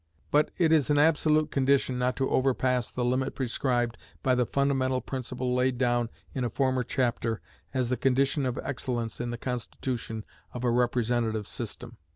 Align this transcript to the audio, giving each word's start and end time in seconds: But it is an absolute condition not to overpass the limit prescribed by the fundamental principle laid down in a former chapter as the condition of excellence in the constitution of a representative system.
But 0.31 0.49
it 0.57 0.71
is 0.71 0.89
an 0.89 0.97
absolute 0.97 1.51
condition 1.51 1.99
not 1.99 2.15
to 2.15 2.27
overpass 2.31 2.89
the 2.89 3.05
limit 3.05 3.35
prescribed 3.35 3.99
by 4.23 4.33
the 4.33 4.47
fundamental 4.47 4.99
principle 4.99 5.53
laid 5.53 5.77
down 5.77 6.09
in 6.33 6.43
a 6.43 6.49
former 6.49 6.81
chapter 6.81 7.39
as 7.71 7.89
the 7.89 7.97
condition 7.97 8.47
of 8.47 8.57
excellence 8.63 9.21
in 9.21 9.29
the 9.29 9.37
constitution 9.37 10.25
of 10.53 10.63
a 10.63 10.71
representative 10.71 11.45
system. 11.45 11.97